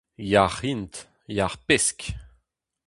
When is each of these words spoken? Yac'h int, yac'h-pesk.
Yac'h 0.31 0.63
int, 0.71 0.95
yac'h-pesk. 1.35 1.99